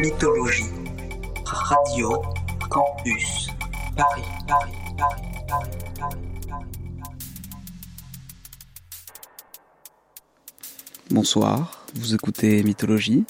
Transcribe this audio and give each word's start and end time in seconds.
Mythologie. 0.00 0.64
Radio 1.44 2.22
Campus 2.70 3.48
Paris, 3.94 4.22
Bonsoir, 11.10 11.84
vous 11.96 12.14
écoutez 12.14 12.62
Mythologie. 12.62 13.26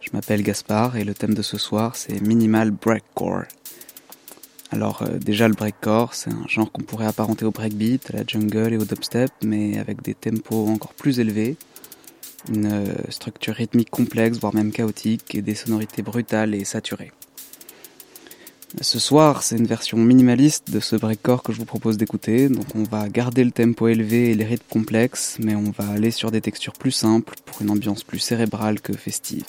Je 0.00 0.08
m'appelle 0.14 0.42
Gaspard 0.42 0.96
et 0.96 1.04
le 1.04 1.12
thème 1.12 1.34
de 1.34 1.42
ce 1.42 1.58
soir 1.58 1.96
c'est 1.96 2.18
Minimal 2.22 2.70
Breakcore. 2.70 3.42
Alors 4.70 5.02
euh, 5.02 5.18
déjà 5.18 5.48
le 5.48 5.54
breakcore 5.54 6.14
c'est 6.14 6.30
un 6.30 6.46
genre 6.48 6.72
qu'on 6.72 6.82
pourrait 6.82 7.06
apparenter 7.06 7.44
au 7.44 7.50
breakbeat, 7.50 8.08
à 8.08 8.16
la 8.16 8.22
jungle 8.26 8.72
et 8.72 8.78
au 8.78 8.86
dubstep 8.86 9.32
mais 9.44 9.78
avec 9.78 10.00
des 10.00 10.14
tempos 10.14 10.66
encore 10.66 10.94
plus 10.94 11.20
élevés, 11.20 11.58
une 12.48 12.66
euh, 12.66 13.10
structure 13.10 13.54
rythmique 13.54 13.90
complexe 13.90 14.38
voire 14.38 14.54
même 14.54 14.72
chaotique 14.72 15.34
et 15.34 15.42
des 15.42 15.54
sonorités 15.54 16.02
brutales 16.02 16.54
et 16.54 16.64
saturées. 16.64 17.12
Ce 18.80 18.98
soir, 18.98 19.42
c'est 19.42 19.56
une 19.56 19.66
version 19.66 19.96
minimaliste 19.96 20.70
de 20.70 20.80
ce 20.80 20.96
breakcore 20.96 21.42
que 21.42 21.52
je 21.52 21.58
vous 21.58 21.64
propose 21.64 21.96
d'écouter. 21.96 22.48
Donc 22.48 22.66
on 22.74 22.82
va 22.82 23.08
garder 23.08 23.42
le 23.42 23.50
tempo 23.50 23.88
élevé 23.88 24.30
et 24.30 24.34
les 24.34 24.44
rythmes 24.44 24.66
complexes, 24.68 25.38
mais 25.40 25.54
on 25.54 25.70
va 25.70 25.88
aller 25.88 26.10
sur 26.10 26.30
des 26.30 26.40
textures 26.40 26.74
plus 26.74 26.90
simples 26.90 27.34
pour 27.46 27.62
une 27.62 27.70
ambiance 27.70 28.04
plus 28.04 28.18
cérébrale 28.18 28.80
que 28.80 28.92
festive. 28.92 29.44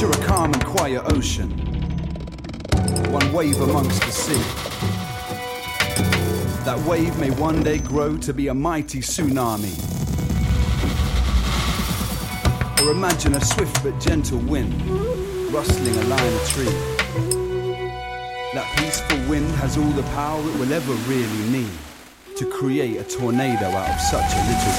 Picture 0.00 0.18
a 0.18 0.26
calm 0.26 0.50
and 0.54 0.64
quiet 0.64 1.02
ocean, 1.12 1.50
one 3.12 3.30
wave 3.34 3.60
amongst 3.60 4.00
the 4.00 4.10
sea. 4.10 4.42
That 6.64 6.82
wave 6.88 7.18
may 7.18 7.30
one 7.32 7.62
day 7.62 7.76
grow 7.80 8.16
to 8.16 8.32
be 8.32 8.48
a 8.48 8.54
mighty 8.54 9.00
tsunami. 9.00 9.76
Or 12.80 12.92
imagine 12.92 13.34
a 13.34 13.44
swift 13.44 13.84
but 13.84 14.00
gentle 14.00 14.38
wind 14.38 14.72
rustling 15.52 15.94
a 15.94 16.04
line 16.04 16.32
of 16.32 16.48
trees. 16.48 16.72
That 18.54 18.74
peaceful 18.78 19.18
wind 19.28 19.50
has 19.56 19.76
all 19.76 19.90
the 19.90 20.02
power 20.14 20.40
it 20.40 20.58
will 20.58 20.72
ever 20.72 20.94
really 21.12 21.50
need 21.50 21.78
to 22.36 22.46
create 22.46 22.96
a 22.96 23.04
tornado 23.04 23.66
out 23.66 23.90
of 23.90 24.00
such 24.00 24.32
a 24.32 24.40
little 24.48 24.72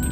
breeze. 0.00 0.09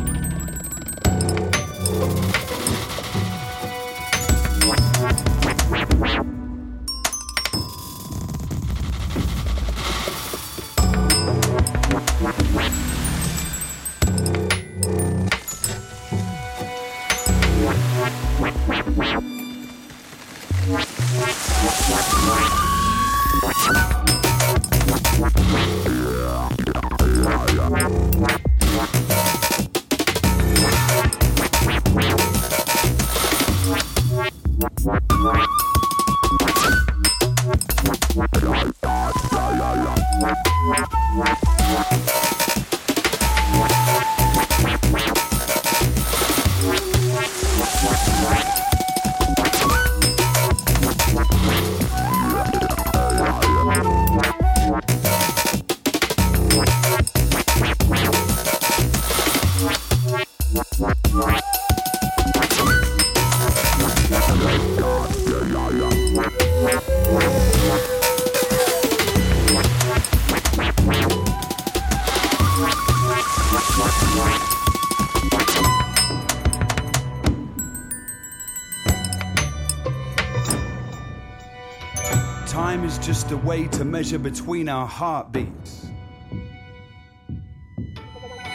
Time 82.58 82.84
is 82.84 82.98
just 82.98 83.30
a 83.30 83.36
way 83.36 83.68
to 83.68 83.84
measure 83.84 84.18
between 84.18 84.68
our 84.68 84.84
heartbeats. 84.84 85.86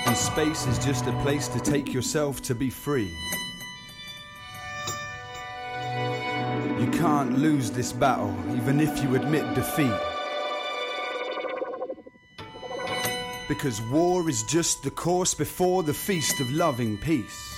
And 0.05 0.17
space 0.17 0.67
is 0.67 0.77
just 0.83 1.07
a 1.07 1.13
place 1.21 1.47
to 1.47 1.61
take 1.61 1.94
yourself 1.94 2.41
to 2.41 2.53
be 2.53 2.69
free. 2.69 3.09
You 6.81 6.89
can't 6.91 7.38
lose 7.38 7.71
this 7.71 7.94
battle, 7.94 8.35
even 8.57 8.81
if 8.81 9.01
you 9.01 9.15
admit 9.15 9.55
defeat. 9.55 9.97
Because 13.47 13.81
war 13.83 14.29
is 14.29 14.44
just 14.44 14.83
the 14.83 14.91
course 14.91 15.33
before 15.33 15.81
the 15.81 15.94
feast 15.94 16.41
of 16.41 16.51
loving 16.51 16.97
peace. 16.97 17.52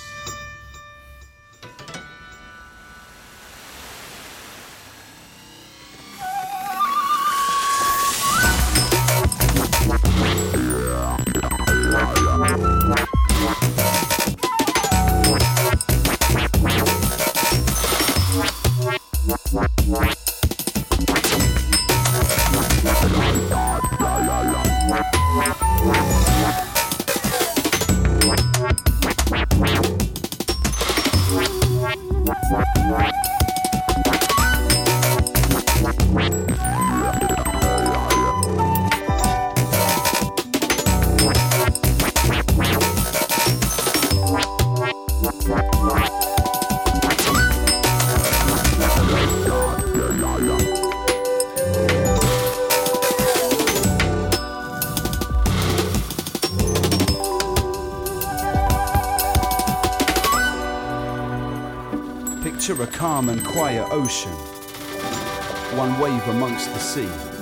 calm 63.15 63.29
and 63.29 63.45
quiet 63.45 63.87
ocean, 63.91 64.33
one 65.77 65.97
wave 66.01 66.27
amongst 66.27 66.67
the 66.73 66.79
sea. 66.79 67.35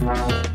Bye. 0.00 0.49